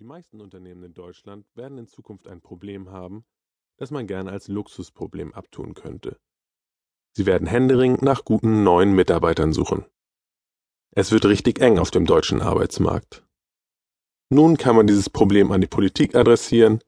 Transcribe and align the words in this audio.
Die 0.00 0.06
meisten 0.06 0.40
Unternehmen 0.40 0.82
in 0.82 0.94
Deutschland 0.94 1.44
werden 1.54 1.76
in 1.76 1.86
Zukunft 1.86 2.26
ein 2.26 2.40
Problem 2.40 2.90
haben, 2.90 3.26
das 3.76 3.90
man 3.90 4.06
gerne 4.06 4.30
als 4.30 4.48
Luxusproblem 4.48 5.34
abtun 5.34 5.74
könnte. 5.74 6.16
Sie 7.12 7.26
werden 7.26 7.46
händeringend 7.46 8.00
nach 8.00 8.24
guten 8.24 8.64
neuen 8.64 8.94
Mitarbeitern 8.94 9.52
suchen. 9.52 9.84
Es 10.92 11.12
wird 11.12 11.26
richtig 11.26 11.60
eng 11.60 11.78
auf 11.78 11.90
dem 11.90 12.06
deutschen 12.06 12.40
Arbeitsmarkt. 12.40 13.26
Nun 14.30 14.56
kann 14.56 14.74
man 14.74 14.86
dieses 14.86 15.10
Problem 15.10 15.52
an 15.52 15.60
die 15.60 15.66
Politik 15.66 16.14
adressieren 16.14 16.80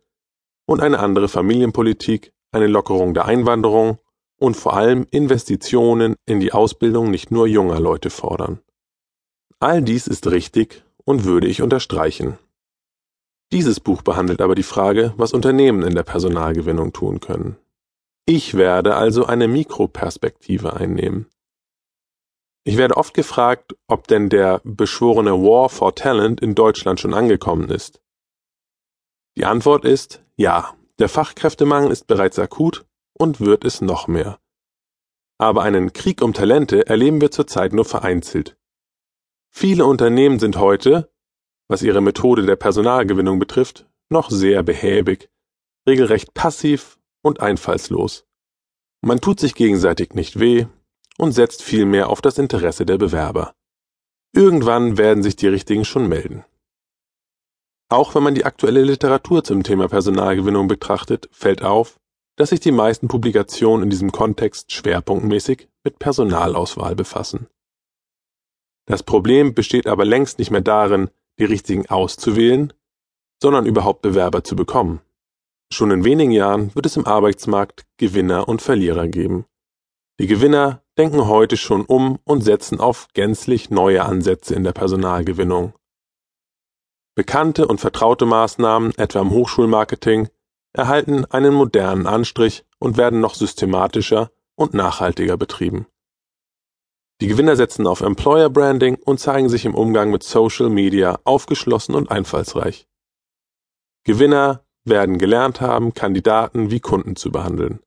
und 0.64 0.80
eine 0.80 0.98
andere 0.98 1.28
Familienpolitik, 1.28 2.32
eine 2.50 2.66
Lockerung 2.66 3.12
der 3.12 3.26
Einwanderung 3.26 3.98
und 4.38 4.56
vor 4.56 4.72
allem 4.72 5.06
Investitionen 5.10 6.16
in 6.24 6.40
die 6.40 6.54
Ausbildung 6.54 7.10
nicht 7.10 7.30
nur 7.30 7.46
junger 7.46 7.78
Leute 7.78 8.08
fordern. 8.08 8.62
All 9.60 9.82
dies 9.82 10.06
ist 10.06 10.28
richtig 10.28 10.82
und 11.04 11.24
würde 11.24 11.46
ich 11.46 11.60
unterstreichen. 11.60 12.38
Dieses 13.52 13.80
Buch 13.80 14.00
behandelt 14.00 14.40
aber 14.40 14.54
die 14.54 14.62
Frage, 14.62 15.12
was 15.18 15.34
Unternehmen 15.34 15.82
in 15.82 15.94
der 15.94 16.04
Personalgewinnung 16.04 16.94
tun 16.94 17.20
können. 17.20 17.58
Ich 18.24 18.54
werde 18.54 18.96
also 18.96 19.26
eine 19.26 19.46
Mikroperspektive 19.46 20.72
einnehmen. 20.74 21.26
Ich 22.64 22.78
werde 22.78 22.96
oft 22.96 23.12
gefragt, 23.12 23.76
ob 23.88 24.06
denn 24.06 24.30
der 24.30 24.62
beschworene 24.64 25.32
War 25.32 25.68
for 25.68 25.94
Talent 25.94 26.40
in 26.40 26.54
Deutschland 26.54 26.98
schon 26.98 27.12
angekommen 27.12 27.68
ist. 27.68 28.00
Die 29.36 29.44
Antwort 29.44 29.84
ist 29.84 30.24
ja, 30.36 30.74
der 30.98 31.10
Fachkräftemangel 31.10 31.90
ist 31.90 32.06
bereits 32.06 32.38
akut 32.38 32.86
und 33.12 33.40
wird 33.40 33.64
es 33.64 33.82
noch 33.82 34.08
mehr. 34.08 34.38
Aber 35.36 35.62
einen 35.62 35.92
Krieg 35.92 36.22
um 36.22 36.32
Talente 36.32 36.86
erleben 36.86 37.20
wir 37.20 37.30
zurzeit 37.30 37.74
nur 37.74 37.84
vereinzelt. 37.84 38.56
Viele 39.50 39.84
Unternehmen 39.84 40.38
sind 40.38 40.56
heute, 40.56 41.12
was 41.72 41.82
ihre 41.82 42.02
Methode 42.02 42.44
der 42.44 42.56
Personalgewinnung 42.56 43.38
betrifft, 43.38 43.86
noch 44.10 44.30
sehr 44.30 44.62
behäbig, 44.62 45.30
regelrecht 45.88 46.34
passiv 46.34 46.98
und 47.22 47.40
einfallslos. 47.40 48.26
Man 49.00 49.22
tut 49.22 49.40
sich 49.40 49.54
gegenseitig 49.54 50.12
nicht 50.12 50.38
weh 50.38 50.66
und 51.16 51.32
setzt 51.32 51.62
vielmehr 51.62 52.10
auf 52.10 52.20
das 52.20 52.36
Interesse 52.36 52.84
der 52.84 52.98
Bewerber. 52.98 53.54
Irgendwann 54.34 54.98
werden 54.98 55.22
sich 55.22 55.34
die 55.34 55.48
Richtigen 55.48 55.86
schon 55.86 56.08
melden. 56.08 56.44
Auch 57.88 58.14
wenn 58.14 58.22
man 58.22 58.34
die 58.34 58.44
aktuelle 58.44 58.82
Literatur 58.82 59.42
zum 59.42 59.62
Thema 59.62 59.88
Personalgewinnung 59.88 60.68
betrachtet, 60.68 61.30
fällt 61.32 61.62
auf, 61.62 61.98
dass 62.36 62.50
sich 62.50 62.60
die 62.60 62.70
meisten 62.70 63.08
Publikationen 63.08 63.84
in 63.84 63.90
diesem 63.90 64.12
Kontext 64.12 64.72
schwerpunktmäßig 64.72 65.68
mit 65.84 65.98
Personalauswahl 65.98 66.94
befassen. 66.94 67.48
Das 68.86 69.02
Problem 69.02 69.54
besteht 69.54 69.86
aber 69.86 70.04
längst 70.04 70.38
nicht 70.38 70.50
mehr 70.50 70.60
darin, 70.60 71.10
die 71.38 71.44
richtigen 71.44 71.88
auszuwählen, 71.88 72.72
sondern 73.42 73.66
überhaupt 73.66 74.02
Bewerber 74.02 74.44
zu 74.44 74.56
bekommen. 74.56 75.00
Schon 75.72 75.90
in 75.90 76.04
wenigen 76.04 76.32
Jahren 76.32 76.74
wird 76.74 76.86
es 76.86 76.96
im 76.96 77.06
Arbeitsmarkt 77.06 77.86
Gewinner 77.96 78.48
und 78.48 78.62
Verlierer 78.62 79.08
geben. 79.08 79.46
Die 80.20 80.26
Gewinner 80.26 80.82
denken 80.98 81.26
heute 81.26 81.56
schon 81.56 81.84
um 81.84 82.18
und 82.24 82.42
setzen 82.42 82.78
auf 82.78 83.08
gänzlich 83.14 83.70
neue 83.70 84.04
Ansätze 84.04 84.54
in 84.54 84.64
der 84.64 84.72
Personalgewinnung. 84.72 85.72
Bekannte 87.14 87.66
und 87.66 87.80
vertraute 87.80 88.26
Maßnahmen, 88.26 88.94
etwa 88.96 89.20
im 89.20 89.30
Hochschulmarketing, 89.30 90.28
erhalten 90.72 91.24
einen 91.26 91.54
modernen 91.54 92.06
Anstrich 92.06 92.64
und 92.78 92.96
werden 92.96 93.20
noch 93.20 93.34
systematischer 93.34 94.30
und 94.54 94.74
nachhaltiger 94.74 95.36
betrieben. 95.36 95.86
Die 97.22 97.28
Gewinner 97.28 97.54
setzen 97.54 97.86
auf 97.86 98.00
Employer 98.00 98.50
Branding 98.50 98.96
und 98.96 99.20
zeigen 99.20 99.48
sich 99.48 99.64
im 99.64 99.76
Umgang 99.76 100.10
mit 100.10 100.24
Social 100.24 100.68
Media 100.68 101.20
aufgeschlossen 101.22 101.94
und 101.94 102.10
einfallsreich. 102.10 102.88
Gewinner 104.02 104.64
werden 104.84 105.18
gelernt 105.18 105.60
haben, 105.60 105.94
Kandidaten 105.94 106.72
wie 106.72 106.80
Kunden 106.80 107.14
zu 107.14 107.30
behandeln. 107.30 107.78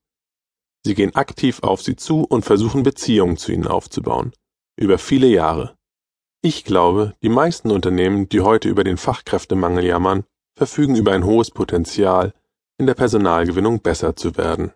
Sie 0.86 0.96
gehen 0.96 1.16
aktiv 1.16 1.64
auf 1.64 1.82
sie 1.82 1.98
zu 1.98 2.24
und 2.24 2.46
versuchen 2.46 2.84
Beziehungen 2.84 3.36
zu 3.36 3.52
ihnen 3.52 3.68
aufzubauen. 3.68 4.32
Über 4.78 4.98
viele 4.98 5.28
Jahre. 5.28 5.76
Ich 6.42 6.64
glaube, 6.64 7.14
die 7.22 7.28
meisten 7.28 7.72
Unternehmen, 7.72 8.30
die 8.30 8.40
heute 8.40 8.70
über 8.70 8.86
den 8.86 8.96
Fachkräftemangel 8.96 9.84
jammern, 9.84 10.24
verfügen 10.56 10.96
über 10.96 11.12
ein 11.12 11.26
hohes 11.26 11.52
Potenzial, 11.52 12.34
in 12.78 12.88
der 12.88 12.94
Personalgewinnung 12.94 13.82
besser 13.82 14.16
zu 14.16 14.38
werden. 14.38 14.72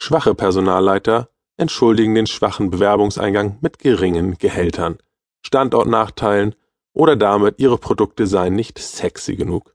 Schwache 0.00 0.34
Personalleiter 0.34 1.28
entschuldigen 1.62 2.14
den 2.14 2.26
schwachen 2.26 2.70
Bewerbungseingang 2.70 3.58
mit 3.60 3.78
geringen 3.78 4.36
Gehältern, 4.38 4.98
Standortnachteilen 5.46 6.54
oder 6.92 7.16
damit, 7.16 7.58
ihre 7.58 7.78
Produkte 7.78 8.26
seien 8.26 8.54
nicht 8.54 8.78
sexy 8.78 9.36
genug. 9.36 9.74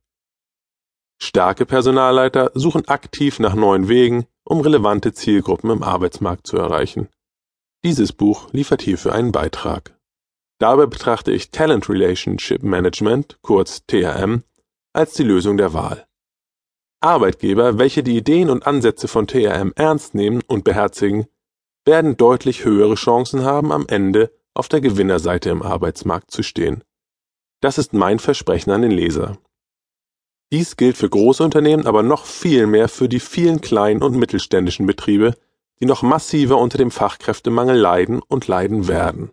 Starke 1.19 1.65
Personalleiter 1.65 2.51
suchen 2.53 2.87
aktiv 2.87 3.39
nach 3.39 3.55
neuen 3.55 3.87
Wegen, 3.87 4.27
um 4.43 4.61
relevante 4.61 5.13
Zielgruppen 5.13 5.71
im 5.71 5.81
Arbeitsmarkt 5.81 6.45
zu 6.45 6.57
erreichen. 6.57 7.09
Dieses 7.83 8.13
Buch 8.13 8.53
liefert 8.53 8.81
hierfür 8.83 9.13
einen 9.13 9.31
Beitrag. 9.31 9.97
Dabei 10.59 10.85
betrachte 10.85 11.31
ich 11.31 11.51
Talent 11.51 11.89
Relationship 11.89 12.63
Management, 12.63 13.39
kurz 13.41 13.85
TRM, 13.85 14.43
als 14.93 15.13
die 15.13 15.23
Lösung 15.23 15.57
der 15.57 15.73
Wahl. 15.73 16.05
Arbeitgeber, 16.99 17.77
welche 17.77 18.01
die 18.01 18.17
Ideen 18.17 18.49
und 18.49 18.65
Ansätze 18.65 19.07
von 19.07 19.27
TRM 19.27 19.71
ernst 19.75 20.15
nehmen 20.15 20.41
und 20.47 20.63
beherzigen, 20.63 21.27
werden 21.87 22.17
deutlich 22.17 22.65
höhere 22.65 22.95
Chancen 22.95 23.43
haben, 23.43 23.71
am 23.71 23.87
Ende 23.87 24.31
auf 24.53 24.67
der 24.67 24.81
Gewinnerseite 24.81 25.49
im 25.49 25.63
Arbeitsmarkt 25.63 26.29
zu 26.29 26.43
stehen. 26.43 26.83
Das 27.61 27.79
ist 27.79 27.93
mein 27.93 28.19
Versprechen 28.19 28.71
an 28.71 28.83
den 28.83 28.91
Leser. 28.91 29.37
Dies 30.51 30.77
gilt 30.77 30.97
für 30.97 31.09
Großunternehmen, 31.09 31.87
aber 31.87 32.03
noch 32.03 32.25
viel 32.25 32.67
mehr 32.67 32.87
für 32.87 33.09
die 33.09 33.19
vielen 33.19 33.61
kleinen 33.61 34.03
und 34.03 34.15
mittelständischen 34.15 34.85
Betriebe, 34.85 35.33
die 35.79 35.85
noch 35.85 36.03
massiver 36.03 36.57
unter 36.57 36.77
dem 36.77 36.91
Fachkräftemangel 36.91 37.77
leiden 37.77 38.21
und 38.27 38.47
leiden 38.47 38.87
werden. 38.87 39.31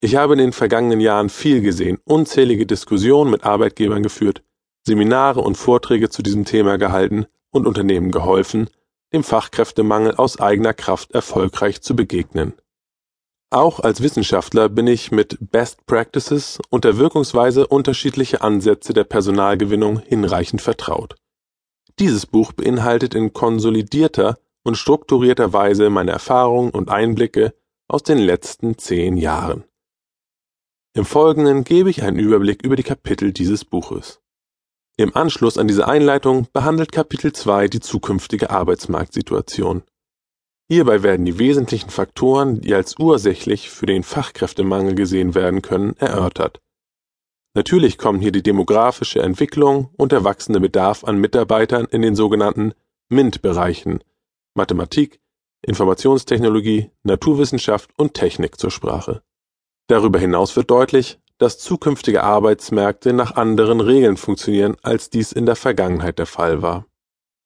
Ich 0.00 0.16
habe 0.16 0.34
in 0.34 0.38
den 0.38 0.52
vergangenen 0.52 1.00
Jahren 1.00 1.28
viel 1.28 1.60
gesehen, 1.60 1.98
unzählige 2.04 2.66
Diskussionen 2.66 3.30
mit 3.30 3.44
Arbeitgebern 3.44 4.02
geführt, 4.02 4.42
Seminare 4.84 5.40
und 5.40 5.56
Vorträge 5.56 6.10
zu 6.10 6.22
diesem 6.22 6.44
Thema 6.44 6.76
gehalten 6.76 7.26
und 7.50 7.66
Unternehmen 7.66 8.10
geholfen, 8.10 8.68
dem 9.12 9.24
Fachkräftemangel 9.24 10.14
aus 10.16 10.40
eigener 10.40 10.74
Kraft 10.74 11.12
erfolgreich 11.12 11.82
zu 11.82 11.94
begegnen. 11.94 12.54
Auch 13.50 13.80
als 13.80 14.02
Wissenschaftler 14.02 14.70
bin 14.70 14.86
ich 14.86 15.12
mit 15.12 15.36
Best 15.40 15.84
Practices 15.84 16.58
und 16.70 16.84
der 16.84 16.96
Wirkungsweise 16.96 17.66
unterschiedlicher 17.66 18.42
Ansätze 18.42 18.94
der 18.94 19.04
Personalgewinnung 19.04 19.98
hinreichend 19.98 20.62
vertraut. 20.62 21.16
Dieses 21.98 22.24
Buch 22.24 22.52
beinhaltet 22.52 23.14
in 23.14 23.34
konsolidierter 23.34 24.38
und 24.64 24.78
strukturierter 24.78 25.52
Weise 25.52 25.90
meine 25.90 26.12
Erfahrungen 26.12 26.70
und 26.70 26.88
Einblicke 26.88 27.54
aus 27.88 28.02
den 28.02 28.18
letzten 28.18 28.78
zehn 28.78 29.18
Jahren. 29.18 29.64
Im 30.94 31.04
Folgenden 31.04 31.64
gebe 31.64 31.90
ich 31.90 32.02
einen 32.02 32.18
Überblick 32.18 32.62
über 32.64 32.76
die 32.76 32.82
Kapitel 32.82 33.32
dieses 33.32 33.64
Buches. 33.66 34.22
Im 34.98 35.16
Anschluss 35.16 35.56
an 35.56 35.68
diese 35.68 35.88
Einleitung 35.88 36.48
behandelt 36.52 36.92
Kapitel 36.92 37.32
2 37.32 37.68
die 37.68 37.80
zukünftige 37.80 38.50
Arbeitsmarktsituation. 38.50 39.84
Hierbei 40.68 41.02
werden 41.02 41.24
die 41.24 41.38
wesentlichen 41.38 41.88
Faktoren, 41.88 42.60
die 42.60 42.74
als 42.74 42.98
ursächlich 42.98 43.70
für 43.70 43.86
den 43.86 44.02
Fachkräftemangel 44.02 44.94
gesehen 44.94 45.34
werden 45.34 45.62
können, 45.62 45.96
erörtert. 45.96 46.60
Natürlich 47.54 47.96
kommen 47.96 48.20
hier 48.20 48.32
die 48.32 48.42
demografische 48.42 49.22
Entwicklung 49.22 49.90
und 49.96 50.12
der 50.12 50.24
wachsende 50.24 50.60
Bedarf 50.60 51.04
an 51.04 51.18
Mitarbeitern 51.18 51.86
in 51.86 52.02
den 52.02 52.14
sogenannten 52.14 52.74
MINT-Bereichen 53.08 54.04
Mathematik, 54.54 55.20
Informationstechnologie, 55.62 56.90
Naturwissenschaft 57.02 57.90
und 57.96 58.14
Technik 58.14 58.58
zur 58.58 58.70
Sprache. 58.70 59.22
Darüber 59.86 60.18
hinaus 60.18 60.54
wird 60.56 60.70
deutlich, 60.70 61.18
dass 61.42 61.58
zukünftige 61.58 62.22
Arbeitsmärkte 62.22 63.12
nach 63.12 63.34
anderen 63.34 63.80
Regeln 63.80 64.16
funktionieren, 64.16 64.76
als 64.82 65.10
dies 65.10 65.32
in 65.32 65.44
der 65.44 65.56
Vergangenheit 65.56 66.18
der 66.18 66.26
Fall 66.26 66.62
war. 66.62 66.86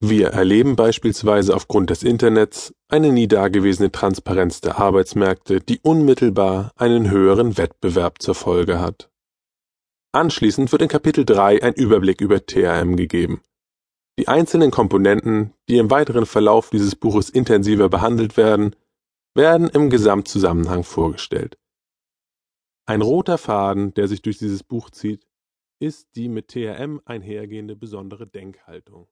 Wir 0.01 0.29
erleben 0.29 0.77
beispielsweise 0.77 1.55
aufgrund 1.55 1.89
des 1.89 2.03
Internets 2.03 2.75
eine 2.89 3.11
nie 3.11 3.27
dagewesene 3.27 3.91
Transparenz 3.91 4.61
der 4.61 4.79
Arbeitsmärkte, 4.79 5.61
die 5.61 5.81
unmittelbar 5.81 6.73
einen 6.77 7.11
höheren 7.11 7.57
Wettbewerb 7.57 8.21
zur 8.21 8.35
Folge 8.35 8.79
hat. 8.79 9.09
Anschließend 10.13 10.71
wird 10.73 10.83
in 10.83 10.89
Kapitel 10.89 11.25
3 11.25 11.63
ein 11.63 11.73
Überblick 11.73 12.21
über 12.21 12.45
TRM 12.45 12.97
gegeben. 12.97 13.41
Die 14.19 14.29
einzelnen 14.29 14.71
Komponenten, 14.71 15.55
die 15.71 15.79
im 15.79 15.91
weiteren 15.91 16.27
Verlauf 16.27 16.69
dieses 16.69 16.97
Buches 16.97 17.31
intensiver 17.31 17.89
behandelt 17.89 18.37
werden, 18.37 18.77
werden 19.35 19.71
im 19.71 19.89
Gesamtzusammenhang 19.89 20.85
vorgestellt. 20.85 21.57
Ein 22.89 23.03
roter 23.03 23.37
Faden, 23.37 23.95
der 23.95 24.07
sich 24.07 24.23
durch 24.23 24.39
dieses 24.39 24.63
Buch 24.63 24.91
zieht, 24.91 25.27
ist 25.81 26.15
die 26.15 26.29
mit 26.29 26.49
TRM 26.49 27.01
einhergehende 27.05 27.75
besondere 27.75 28.29
Denkhaltung 28.29 29.09